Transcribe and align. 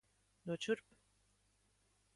Dod 0.47 0.61
šurp! 0.65 0.97